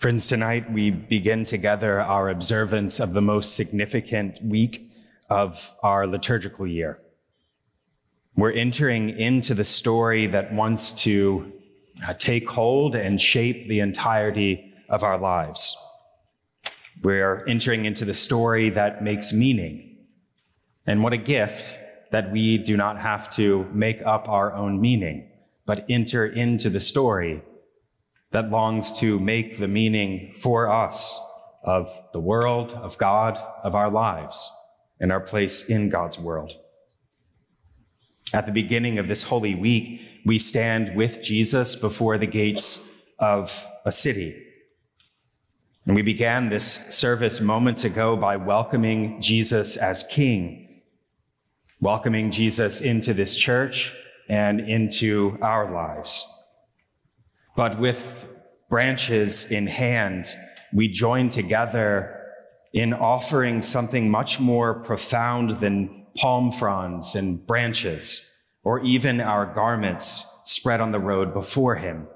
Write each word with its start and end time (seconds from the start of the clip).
Friends, 0.00 0.28
tonight 0.28 0.72
we 0.72 0.90
begin 0.90 1.44
together 1.44 2.00
our 2.00 2.30
observance 2.30 3.00
of 3.00 3.12
the 3.12 3.20
most 3.20 3.54
significant 3.54 4.42
week 4.42 4.90
of 5.28 5.76
our 5.82 6.06
liturgical 6.06 6.66
year. 6.66 6.98
We're 8.34 8.52
entering 8.52 9.10
into 9.10 9.52
the 9.52 9.62
story 9.62 10.26
that 10.28 10.54
wants 10.54 10.92
to 11.02 11.52
uh, 12.08 12.14
take 12.14 12.48
hold 12.48 12.94
and 12.94 13.20
shape 13.20 13.68
the 13.68 13.80
entirety 13.80 14.72
of 14.88 15.04
our 15.04 15.18
lives. 15.18 15.76
We're 17.02 17.44
entering 17.46 17.84
into 17.84 18.06
the 18.06 18.14
story 18.14 18.70
that 18.70 19.04
makes 19.04 19.34
meaning. 19.34 19.98
And 20.86 21.04
what 21.04 21.12
a 21.12 21.18
gift 21.18 21.78
that 22.10 22.32
we 22.32 22.56
do 22.56 22.74
not 22.74 22.98
have 22.98 23.28
to 23.32 23.66
make 23.70 24.00
up 24.06 24.30
our 24.30 24.54
own 24.54 24.80
meaning, 24.80 25.28
but 25.66 25.84
enter 25.90 26.24
into 26.24 26.70
the 26.70 26.80
story 26.80 27.42
that 28.32 28.50
longs 28.50 28.92
to 29.00 29.18
make 29.18 29.58
the 29.58 29.68
meaning 29.68 30.34
for 30.38 30.70
us 30.70 31.20
of 31.64 31.90
the 32.12 32.20
world, 32.20 32.72
of 32.72 32.96
God, 32.98 33.38
of 33.62 33.74
our 33.74 33.90
lives, 33.90 34.50
and 35.00 35.10
our 35.10 35.20
place 35.20 35.68
in 35.68 35.88
God's 35.88 36.18
world. 36.18 36.52
At 38.32 38.46
the 38.46 38.52
beginning 38.52 38.98
of 38.98 39.08
this 39.08 39.24
Holy 39.24 39.54
Week, 39.54 40.22
we 40.24 40.38
stand 40.38 40.94
with 40.94 41.22
Jesus 41.22 41.74
before 41.74 42.16
the 42.16 42.26
gates 42.26 42.88
of 43.18 43.66
a 43.84 43.90
city. 43.90 44.46
And 45.84 45.96
we 45.96 46.02
began 46.02 46.48
this 46.48 46.64
service 46.64 47.40
moments 47.40 47.84
ago 47.84 48.16
by 48.16 48.36
welcoming 48.36 49.20
Jesus 49.20 49.76
as 49.76 50.04
King, 50.04 50.82
welcoming 51.80 52.30
Jesus 52.30 52.80
into 52.80 53.12
this 53.12 53.34
church 53.34 53.96
and 54.28 54.60
into 54.60 55.36
our 55.42 55.72
lives. 55.72 56.39
But 57.56 57.78
with 57.78 58.26
branches 58.68 59.50
in 59.50 59.66
hand, 59.66 60.26
we 60.72 60.88
join 60.88 61.28
together 61.28 62.16
in 62.72 62.92
offering 62.92 63.62
something 63.62 64.10
much 64.10 64.38
more 64.38 64.74
profound 64.82 65.50
than 65.58 66.06
palm 66.16 66.52
fronds 66.52 67.14
and 67.14 67.44
branches, 67.46 68.30
or 68.62 68.80
even 68.80 69.20
our 69.20 69.46
garments 69.46 70.26
spread 70.44 70.80
on 70.80 70.92
the 70.92 71.00
road 71.00 71.34
before 71.34 71.76
Him. 71.76 72.06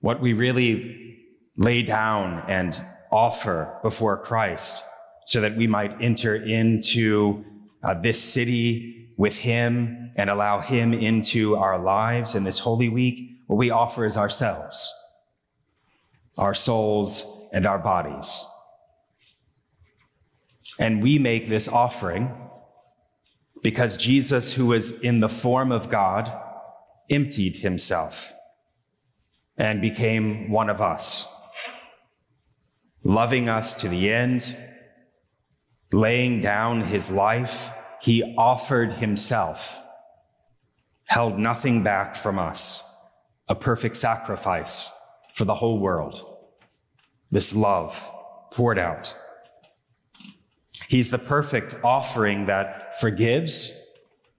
What 0.00 0.20
we 0.20 0.32
really 0.32 1.18
lay 1.56 1.82
down 1.82 2.44
and 2.48 2.80
offer 3.10 3.78
before 3.82 4.16
Christ 4.16 4.82
so 5.26 5.40
that 5.40 5.56
we 5.56 5.66
might 5.66 6.00
enter 6.00 6.34
into 6.34 7.44
uh, 7.82 7.94
this 7.94 8.22
city 8.22 9.08
with 9.16 9.38
Him 9.38 10.12
and 10.16 10.30
allow 10.30 10.60
Him 10.60 10.92
into 10.92 11.56
our 11.56 11.78
lives 11.78 12.34
in 12.34 12.44
this 12.44 12.60
Holy 12.60 12.88
Week 12.88 13.32
what 13.46 13.56
we 13.56 13.70
offer 13.70 14.04
is 14.06 14.16
ourselves, 14.16 14.90
our 16.38 16.54
souls, 16.54 17.48
and 17.52 17.66
our 17.66 17.78
bodies. 17.78 18.46
And 20.78 21.02
we 21.02 21.18
make 21.18 21.48
this 21.48 21.68
offering 21.68 22.34
because 23.62 23.96
Jesus, 23.96 24.54
who 24.54 24.66
was 24.66 25.00
in 25.00 25.20
the 25.20 25.28
form 25.28 25.70
of 25.70 25.90
God, 25.90 26.32
emptied 27.10 27.56
himself 27.56 28.32
and 29.56 29.80
became 29.80 30.50
one 30.50 30.70
of 30.70 30.80
us, 30.80 31.32
loving 33.04 33.48
us 33.48 33.74
to 33.76 33.88
the 33.88 34.10
end, 34.10 34.56
laying 35.92 36.40
down 36.40 36.80
his 36.80 37.10
life. 37.10 37.70
He 38.00 38.34
offered 38.36 38.94
himself, 38.94 39.80
held 41.04 41.38
nothing 41.38 41.84
back 41.84 42.16
from 42.16 42.38
us 42.38 42.88
a 43.48 43.54
perfect 43.54 43.96
sacrifice 43.96 44.96
for 45.34 45.44
the 45.44 45.54
whole 45.54 45.78
world. 45.78 46.26
This 47.30 47.54
love 47.54 48.10
poured 48.50 48.78
out. 48.78 49.16
He's 50.88 51.10
the 51.10 51.18
perfect 51.18 51.74
offering 51.84 52.46
that 52.46 52.98
forgives, 52.98 53.78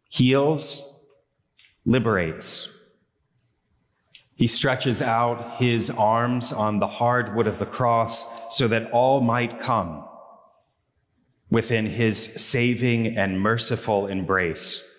heals, 0.09 0.99
liberates. 1.85 2.75
He 4.35 4.47
stretches 4.47 5.01
out 5.01 5.57
his 5.57 5.89
arms 5.91 6.51
on 6.51 6.79
the 6.79 6.88
hard 6.88 7.35
wood 7.35 7.47
of 7.47 7.59
the 7.59 7.66
cross 7.66 8.55
so 8.55 8.67
that 8.67 8.91
all 8.91 9.22
might 9.22 9.59
come 9.59 10.05
within 11.53 11.86
his 11.86 12.18
saving 12.18 13.16
and 13.16 13.40
merciful 13.40 14.08
embrace. 14.08 14.90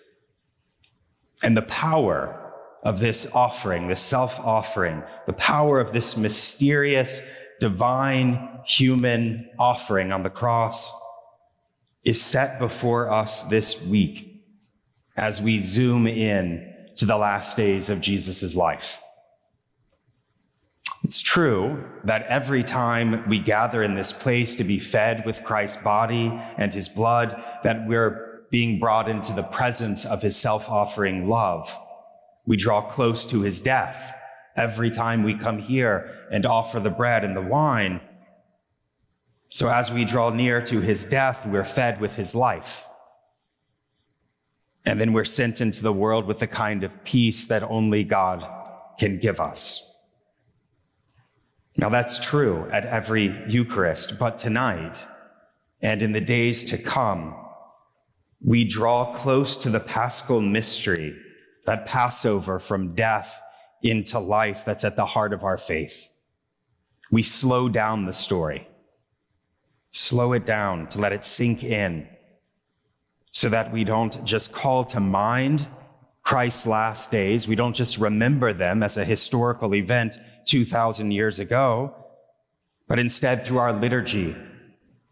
And 1.43 1.55
the 1.55 1.61
power 1.61 2.53
of 2.81 3.01
this 3.01 3.35
offering, 3.35 3.89
this 3.89 3.99
self 4.01 4.39
offering, 4.39 5.03
the 5.25 5.33
power 5.33 5.81
of 5.81 5.91
this 5.91 6.15
mysterious, 6.15 7.21
divine, 7.59 8.61
human 8.65 9.49
offering 9.59 10.11
on 10.11 10.23
the 10.23 10.29
cross 10.29 10.97
is 12.03 12.21
set 12.21 12.57
before 12.57 13.11
us 13.11 13.49
this 13.49 13.85
week 13.85 14.43
as 15.17 15.41
we 15.41 15.59
zoom 15.59 16.07
in 16.07 16.73
to 16.95 17.05
the 17.05 17.17
last 17.17 17.57
days 17.57 17.89
of 17.89 17.99
Jesus' 17.99 18.55
life. 18.55 19.01
It's 21.05 21.21
true 21.21 21.87
that 22.03 22.23
every 22.23 22.63
time 22.63 23.29
we 23.29 23.37
gather 23.37 23.83
in 23.83 23.93
this 23.93 24.11
place 24.11 24.55
to 24.55 24.63
be 24.63 24.79
fed 24.79 25.23
with 25.23 25.43
Christ's 25.43 25.83
body 25.83 26.31
and 26.57 26.73
his 26.73 26.89
blood, 26.89 27.39
that 27.61 27.85
we're 27.85 28.41
being 28.49 28.79
brought 28.79 29.07
into 29.07 29.31
the 29.31 29.43
presence 29.43 30.03
of 30.03 30.23
his 30.23 30.35
self 30.35 30.67
offering 30.67 31.29
love. 31.29 31.77
We 32.47 32.57
draw 32.57 32.81
close 32.81 33.23
to 33.27 33.43
his 33.43 33.61
death 33.61 34.15
every 34.55 34.89
time 34.89 35.21
we 35.21 35.37
come 35.37 35.59
here 35.59 36.27
and 36.31 36.43
offer 36.43 36.79
the 36.79 36.89
bread 36.89 37.23
and 37.23 37.35
the 37.35 37.41
wine. 37.41 38.01
So 39.49 39.69
as 39.69 39.91
we 39.91 40.05
draw 40.05 40.31
near 40.31 40.59
to 40.63 40.81
his 40.81 41.05
death, 41.05 41.45
we're 41.45 41.65
fed 41.65 42.01
with 42.01 42.15
his 42.15 42.33
life. 42.33 42.87
And 44.83 44.99
then 44.99 45.13
we're 45.13 45.23
sent 45.23 45.61
into 45.61 45.83
the 45.83 45.93
world 45.93 46.25
with 46.25 46.39
the 46.39 46.47
kind 46.47 46.83
of 46.83 47.03
peace 47.03 47.45
that 47.49 47.61
only 47.61 48.03
God 48.03 48.43
can 48.97 49.19
give 49.19 49.39
us. 49.39 49.84
Now 51.77 51.89
that's 51.89 52.23
true 52.23 52.69
at 52.71 52.85
every 52.85 53.43
Eucharist, 53.47 54.17
but 54.17 54.37
tonight 54.37 55.05
and 55.81 56.01
in 56.01 56.13
the 56.13 56.21
days 56.21 56.63
to 56.65 56.77
come, 56.77 57.35
we 58.41 58.63
draw 58.63 59.13
close 59.13 59.57
to 59.57 59.69
the 59.69 59.79
paschal 59.79 60.41
mystery 60.41 61.17
that 61.65 61.85
Passover 61.85 62.59
from 62.59 62.95
death 62.95 63.41
into 63.81 64.19
life 64.19 64.63
that's 64.65 64.85
at 64.85 64.95
the 64.95 65.05
heart 65.05 65.33
of 65.33 65.43
our 65.43 65.57
faith. 65.57 66.09
We 67.11 67.23
slow 67.23 67.69
down 67.69 68.05
the 68.05 68.13
story, 68.13 68.67
slow 69.91 70.33
it 70.33 70.45
down 70.45 70.87
to 70.89 70.99
let 70.99 71.13
it 71.13 71.23
sink 71.23 71.63
in 71.63 72.07
so 73.31 73.49
that 73.49 73.71
we 73.71 73.83
don't 73.83 74.23
just 74.25 74.53
call 74.53 74.83
to 74.85 74.99
mind 74.99 75.67
Christ's 76.23 76.65
last 76.65 77.11
days. 77.11 77.47
We 77.47 77.55
don't 77.55 77.75
just 77.75 77.97
remember 77.97 78.53
them 78.53 78.81
as 78.81 78.97
a 78.97 79.05
historical 79.05 79.75
event 79.75 80.17
2,000 80.45 81.11
years 81.11 81.39
ago, 81.39 81.95
but 82.87 82.99
instead 82.99 83.45
through 83.45 83.57
our 83.57 83.73
liturgy, 83.73 84.35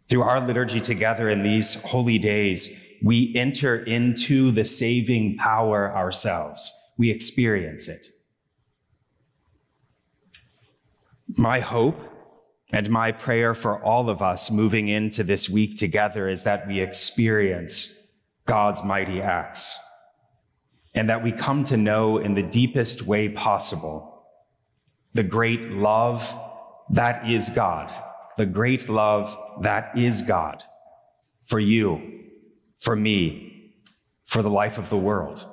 through 0.09 0.21
our 0.21 0.39
liturgy 0.39 0.79
together 0.79 1.29
in 1.29 1.43
these 1.43 1.83
holy 1.83 2.19
days, 2.19 2.81
we 3.03 3.33
enter 3.35 3.75
into 3.75 4.51
the 4.51 4.63
saving 4.63 5.37
power 5.37 5.93
ourselves. 5.93 6.71
We 6.97 7.09
experience 7.09 7.89
it. 7.89 8.07
My 11.37 11.59
hope 11.59 11.99
and 12.71 12.89
my 12.89 13.11
prayer 13.11 13.53
for 13.53 13.83
all 13.83 14.09
of 14.09 14.21
us 14.21 14.51
moving 14.51 14.87
into 14.87 15.23
this 15.23 15.49
week 15.49 15.75
together 15.75 16.29
is 16.29 16.43
that 16.43 16.67
we 16.67 16.79
experience 16.79 17.99
God's 18.45 18.83
mighty 18.83 19.21
acts 19.21 19.79
and 20.93 21.09
that 21.09 21.23
we 21.23 21.31
come 21.31 21.63
to 21.65 21.77
know 21.77 22.17
in 22.17 22.35
the 22.35 22.43
deepest 22.43 23.03
way 23.03 23.29
possible 23.29 24.12
the 25.13 25.23
great 25.23 25.71
love 25.71 26.33
that 26.89 27.29
is 27.29 27.49
God, 27.49 27.91
the 28.37 28.45
great 28.45 28.89
love 28.89 29.37
that 29.61 29.97
is 29.97 30.21
God 30.21 30.63
for 31.43 31.59
you 31.59 32.21
for 32.79 32.95
me, 32.95 33.71
for 34.23 34.41
the 34.41 34.49
life 34.49 34.77
of 34.77 34.89
the 34.89 34.97
world. 34.97 35.49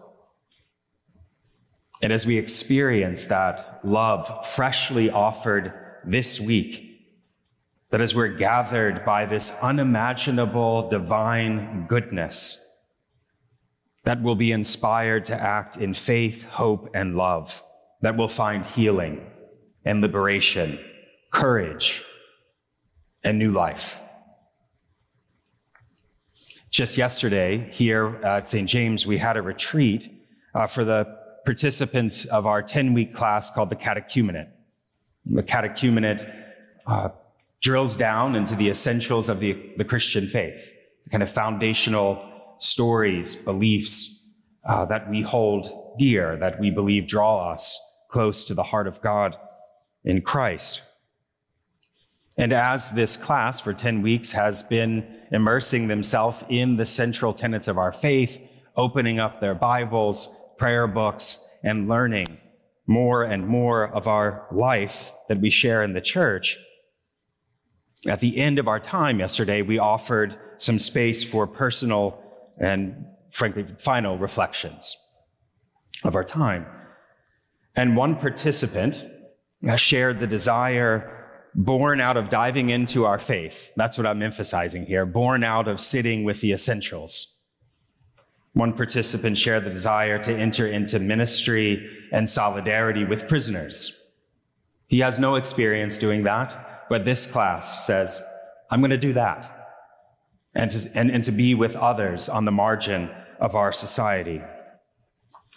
And 2.03 2.12
as 2.12 2.27
we 2.27 2.39
experience 2.39 3.27
that 3.27 3.81
love 3.85 4.47
freshly 4.47 5.11
offered 5.11 5.73
this 6.05 6.41
week, 6.41 6.87
that 7.91 8.01
as 8.01 8.15
we're 8.15 8.29
gathered 8.29 9.05
by 9.05 9.27
this 9.27 9.59
unimaginable 9.61 10.89
divine 10.89 11.87
goodness, 11.87 12.67
that 14.05 14.23
will 14.23 14.35
be 14.35 14.51
inspired 14.51 15.27
to 15.27 15.35
act 15.35 15.77
in 15.77 15.93
faith, 15.93 16.45
hope, 16.45 16.89
and 16.95 17.17
love, 17.17 17.62
that 18.01 18.17
will 18.17 18.29
find 18.29 18.65
healing 18.65 19.25
and 19.85 20.00
liberation, 20.00 20.79
courage, 21.31 22.03
and 23.23 23.38
new 23.38 23.50
life. 23.50 24.00
Just 26.71 26.97
yesterday, 26.97 27.69
here 27.73 28.21
at 28.23 28.47
St. 28.47 28.69
James, 28.69 29.06
we 29.06 29.19
had 29.19 29.37
a 29.37 29.43
retreat 29.43 30.09
uh, 30.55 30.67
for 30.67 30.85
the 30.85 31.19
participants 31.44 32.27
of 32.27 32.47
our 32.47 32.62
10 32.62 32.93
week 32.93 33.15
class 33.15 33.50
called 33.50 33.71
the 33.71 33.77
Catechumenate. 33.77 34.49
The 35.27 35.43
Catechumenate 35.43 36.31
uh, 36.87 37.11
drills 37.61 37.97
down 37.97 38.35
into 38.35 38.55
the 38.55 38.71
essentials 38.71 39.29
of 39.29 39.41
the, 39.41 39.73
the 39.76 39.85
Christian 39.85 40.26
faith, 40.26 40.73
the 41.05 41.11
kind 41.11 41.23
of 41.23 41.31
foundational 41.31 42.55
stories, 42.59 43.37
beliefs 43.37 44.29
uh, 44.65 44.85
that 44.87 45.09
we 45.11 45.23
hold 45.23 45.67
dear, 45.99 46.37
that 46.37 46.61
we 46.61 46.71
believe 46.71 47.06
draw 47.06 47.50
us 47.50 47.79
close 48.09 48.44
to 48.44 48.55
the 48.55 48.62
heart 48.62 48.87
of 48.87 49.00
God 49.00 49.37
in 50.05 50.23
Christ. 50.23 50.82
And 52.37 52.52
as 52.52 52.93
this 52.93 53.17
class 53.17 53.61
for 53.61 53.75
10 53.75 54.02
weeks 54.02 54.32
has 54.32 54.62
been 54.62 55.06
immersing 55.31 55.88
themselves 55.88 56.44
in 56.49 56.76
the 56.76 56.85
central 56.85 57.35
tenets 57.35 57.69
of 57.69 57.76
our 57.76 57.93
faith, 57.93 58.41
opening 58.76 59.19
up 59.19 59.41
their 59.41 59.55
Bibles, 59.55 60.35
prayer 60.56 60.87
books, 60.87 61.47
and 61.62 61.88
learning 61.88 62.26
more 62.87 63.23
and 63.23 63.47
more 63.47 63.87
of 63.87 64.08
our 64.08 64.47
life 64.50 65.12
that 65.29 65.38
we 65.41 65.50
share 65.50 65.82
in 65.82 65.93
the 65.93 66.00
church, 66.00 66.56
at 68.08 68.20
the 68.20 68.38
end 68.38 68.58
of 68.58 68.67
our 68.67 68.81
time 68.81 69.20
yesterday, 69.20 69.62
we 69.62 69.79
offered 69.79 70.37
some 70.56 70.79
space 70.79 71.23
for 71.23 71.47
personal 71.47 72.23
and, 72.58 73.05
frankly, 73.31 73.64
final 73.79 74.17
reflections 74.17 74.97
of 76.02 76.17
our 76.17 76.25
time. 76.25 76.67
And 77.76 77.97
one 77.97 78.17
participant 78.17 79.05
shared 79.77 80.19
the 80.19 80.27
desire 80.27 81.21
born 81.55 82.01
out 82.01 82.17
of 82.17 82.31
diving 82.31 82.71
into 82.71 83.05
our 83.05 83.19
faith. 83.19 83.73
That's 83.77 83.99
what 83.99 84.07
I'm 84.07 84.23
emphasizing 84.23 84.87
here, 84.87 85.05
born 85.07 85.45
out 85.45 85.69
of 85.69 85.81
sitting 85.81 86.25
with 86.25 86.41
the 86.41 86.53
essentials. 86.53 87.41
One 88.53 88.73
participant 88.73 89.39
shared 89.39 89.65
the 89.65 89.71
desire 89.71 90.19
to 90.21 90.35
enter 90.35 90.67
into 90.67 90.99
ministry 90.99 91.89
and 92.12 92.29
solidarity 92.29 93.05
with 93.05 93.29
prisoners. 93.29 93.97
He 94.87 95.01
has 95.01 95.21
no 95.21 95.37
experience 95.37 95.99
doing 95.99 96.25
that, 96.25 96.87
but 96.89 97.05
this 97.05 97.31
class 97.31 97.87
says, 97.87 98.21
I'm 98.71 98.81
going 98.81 98.91
to 98.91 98.99
do 98.99 99.12
that. 99.12 99.57
And 100.53 100.69
to, 100.73 100.91
and, 100.97 101.12
and 101.12 101.23
to 101.25 101.33
be 101.33 101.55
with 101.55 101.77
others 101.77 102.29
on 102.29 102.45
the 102.45 102.51
margin 102.51 103.09
of 103.39 103.55
our 103.55 103.71
society. 103.71 104.43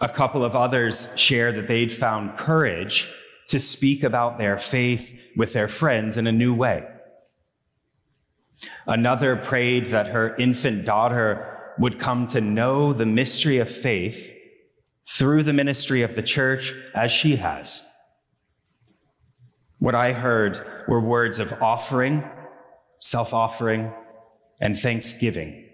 A 0.02 0.10
couple 0.10 0.46
of 0.46 0.56
others 0.56 1.18
shared 1.18 1.56
that 1.56 1.68
they'd 1.68 1.92
found 1.92 2.38
courage 2.38 3.12
to 3.54 3.60
speak 3.60 4.02
about 4.02 4.40
their 4.40 4.58
faith 4.58 5.16
with 5.36 5.54
their 5.54 5.68
friends 5.68 6.18
in 6.18 6.26
a 6.26 6.32
new 6.32 6.56
way. 6.56 6.84
Another 8.88 9.36
prayed 9.36 9.86
that 9.88 10.08
her 10.08 10.36
infant 10.38 10.86
daughter 10.86 11.72
would 11.78 12.00
come 12.00 12.26
to 12.26 12.42
know 12.42 12.94
the 12.94 13.06
mystery 13.06 13.60
of 13.60 13.70
faith 13.70 14.34
through 15.08 15.44
the 15.44 15.54
ministry 15.54 16.02
of 16.02 16.16
the 16.16 16.24
church 16.24 16.74
as 16.96 17.12
she 17.12 17.36
has. 17.36 17.88
What 19.78 19.94
I 19.94 20.14
heard 20.14 20.60
were 20.88 21.00
words 21.00 21.38
of 21.38 21.54
offering, 21.62 22.28
self 22.98 23.36
offering, 23.36 23.94
and 24.62 24.76
thanksgiving 24.76 25.70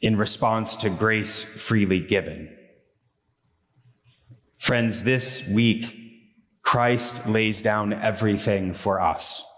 in 0.00 0.16
response 0.16 0.74
to 0.74 0.90
grace 0.90 1.44
freely 1.44 2.00
given. 2.00 2.52
Friends, 4.56 5.04
this 5.04 5.48
week, 5.48 6.07
Christ 6.68 7.26
lays 7.26 7.62
down 7.62 7.94
everything 7.94 8.74
for 8.74 9.00
us. 9.00 9.50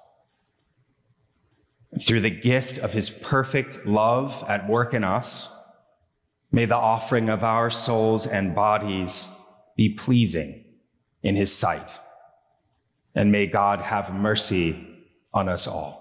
Through 2.00 2.20
the 2.20 2.30
gift 2.30 2.78
of 2.78 2.92
his 2.92 3.10
perfect 3.10 3.84
love 3.84 4.44
at 4.46 4.68
work 4.68 4.94
in 4.94 5.02
us, 5.02 5.52
may 6.52 6.66
the 6.66 6.76
offering 6.76 7.28
of 7.28 7.42
our 7.42 7.68
souls 7.68 8.28
and 8.28 8.54
bodies 8.54 9.36
be 9.76 9.88
pleasing 9.92 10.64
in 11.20 11.34
his 11.34 11.52
sight. 11.52 11.98
And 13.12 13.32
may 13.32 13.48
God 13.48 13.80
have 13.80 14.14
mercy 14.14 14.86
on 15.34 15.48
us 15.48 15.66
all. 15.66 15.99